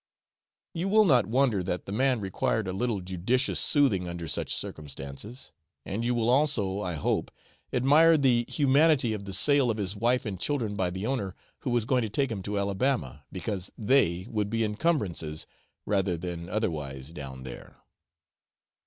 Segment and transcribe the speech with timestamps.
[0.73, 5.51] You will not wonder that the man required a little judicious soothing under such circumstances,
[5.85, 7.29] and you will also, I hope,
[7.71, 11.69] admire the humanity of the sale of his wife and children by the owner who
[11.69, 15.45] was going to take him to Alabama, because they would be incumbrances
[15.85, 17.77] rather than otherwise down there.